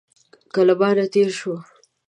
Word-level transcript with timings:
له 0.67 0.73
مانه 0.79 1.05
تېره 1.13 1.33
شوه. 1.39 1.57